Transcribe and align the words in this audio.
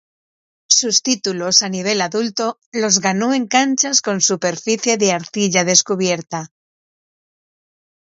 Sus 0.67 1.03
títulos 1.03 1.61
a 1.61 1.69
nivel 1.69 2.01
adulto 2.01 2.59
los 2.71 3.01
ganó 3.01 3.35
en 3.35 3.45
canchas 3.47 4.01
con 4.01 4.19
superficie 4.19 4.97
de 4.97 5.11
arcilla 5.11 5.63
descubierta. 5.63 6.51